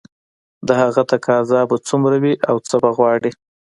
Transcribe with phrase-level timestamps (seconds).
[0.67, 3.31] د هغه تقاضا به څومره وي او څه به غواړي